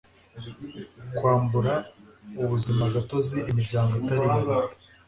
[1.15, 1.73] kwambura
[2.43, 4.75] ubuzimagatozi imiryango itari iya leta